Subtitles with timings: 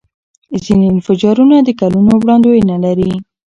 [0.63, 3.13] ځینې انفجارونه د کلونو وړاندوینه لري.